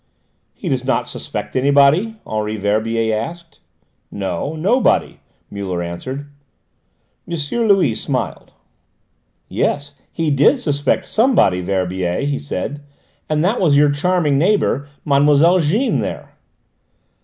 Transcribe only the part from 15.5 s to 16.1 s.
Jeanne